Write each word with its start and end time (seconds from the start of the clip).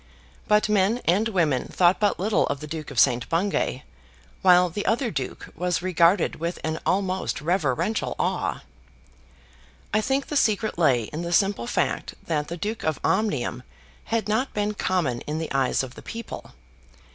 But 0.47 0.67
men 0.67 0.99
and 1.05 1.27
women 1.29 1.67
thought 1.67 1.99
but 1.99 2.19
little 2.19 2.47
of 2.47 2.59
the 2.59 2.65
Duke 2.65 2.89
of 2.89 2.99
St. 2.99 3.29
Bungay, 3.29 3.83
while 4.41 4.67
the 4.67 4.83
other 4.87 5.11
duke 5.11 5.49
was 5.55 5.83
regarded 5.83 6.37
with 6.37 6.57
an 6.63 6.79
almost 6.87 7.39
reverential 7.39 8.15
awe. 8.17 8.63
I 9.93 10.01
think 10.01 10.25
the 10.25 10.35
secret 10.35 10.79
lay 10.79 11.03
in 11.03 11.21
the 11.21 11.31
simple 11.31 11.67
fact 11.67 12.15
that 12.25 12.47
the 12.47 12.57
Duke 12.57 12.83
of 12.83 12.99
Omnium 13.03 13.61
had 14.05 14.27
not 14.27 14.55
been 14.55 14.73
common 14.73 15.21
in 15.27 15.37
the 15.37 15.51
eyes 15.51 15.83
of 15.83 15.93
the 15.93 16.01
people. 16.01 16.55